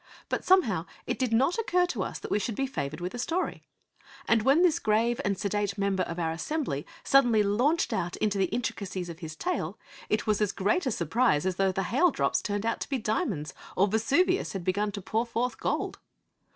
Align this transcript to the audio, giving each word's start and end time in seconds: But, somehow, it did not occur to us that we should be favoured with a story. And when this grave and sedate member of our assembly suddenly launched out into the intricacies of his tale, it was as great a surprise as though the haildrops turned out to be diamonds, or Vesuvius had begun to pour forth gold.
But, 0.29 0.43
somehow, 0.43 0.87
it 1.05 1.19
did 1.19 1.31
not 1.31 1.59
occur 1.59 1.85
to 1.85 2.01
us 2.01 2.17
that 2.17 2.31
we 2.31 2.39
should 2.39 2.55
be 2.55 2.65
favoured 2.65 2.99
with 3.01 3.13
a 3.13 3.19
story. 3.19 3.61
And 4.27 4.41
when 4.41 4.63
this 4.63 4.79
grave 4.79 5.21
and 5.23 5.37
sedate 5.37 5.77
member 5.77 6.01
of 6.01 6.17
our 6.17 6.31
assembly 6.31 6.87
suddenly 7.03 7.43
launched 7.43 7.93
out 7.93 8.15
into 8.15 8.39
the 8.39 8.45
intricacies 8.45 9.09
of 9.09 9.19
his 9.19 9.35
tale, 9.35 9.77
it 10.09 10.25
was 10.25 10.41
as 10.41 10.53
great 10.53 10.87
a 10.87 10.91
surprise 10.91 11.45
as 11.45 11.57
though 11.57 11.71
the 11.71 11.83
haildrops 11.83 12.41
turned 12.41 12.65
out 12.65 12.79
to 12.79 12.89
be 12.89 12.97
diamonds, 12.97 13.53
or 13.75 13.85
Vesuvius 13.87 14.53
had 14.53 14.63
begun 14.63 14.91
to 14.93 15.03
pour 15.03 15.23
forth 15.23 15.59
gold. 15.59 15.99